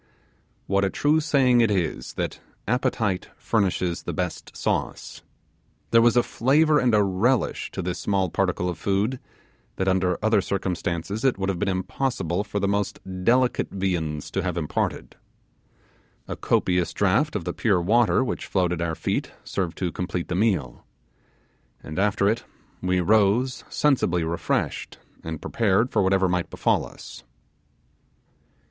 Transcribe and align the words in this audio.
What 0.65 0.83
a 0.83 0.89
true 0.89 1.19
saying 1.19 1.61
it 1.61 1.69
is 1.69 2.13
that 2.13 2.39
'appetite 2.67 3.29
furnishes 3.37 4.01
the 4.01 4.13
best 4.13 4.57
sauce.' 4.57 5.21
There 5.91 6.01
was 6.01 6.17
a 6.17 6.23
flavour 6.23 6.79
and 6.79 6.95
a 6.95 7.03
relish 7.03 7.69
to 7.69 7.83
this 7.83 7.99
small 7.99 8.27
particle 8.31 8.67
of 8.67 8.79
food 8.79 9.19
that 9.75 9.87
under 9.87 10.17
other 10.25 10.41
circumstances 10.41 11.23
it 11.23 11.37
would 11.37 11.49
have 11.49 11.59
been 11.59 11.67
impossible 11.67 12.43
for 12.43 12.59
the 12.59 12.67
most 12.67 12.99
delicate 13.23 13.69
viands 13.69 14.31
to 14.31 14.41
have 14.41 14.57
imparted. 14.57 15.17
A 16.27 16.35
copious 16.35 16.93
draught 16.93 17.35
of 17.35 17.43
the 17.43 17.53
pure 17.53 17.79
water 17.79 18.23
which 18.23 18.47
flowed 18.47 18.73
at 18.73 18.81
our 18.81 18.95
feet 18.95 19.31
served 19.43 19.77
to 19.77 19.91
complete 19.91 20.29
the 20.29 20.35
meal, 20.35 20.83
and 21.83 21.99
after 21.99 22.27
it 22.27 22.43
we 22.81 23.01
rose 23.01 23.63
sensibly 23.69 24.23
refreshed, 24.23 24.97
and 25.23 25.43
prepared 25.43 25.91
for 25.91 26.01
whatever 26.01 26.27
might 26.27 26.49
befall 26.49 26.87
us. 26.87 27.23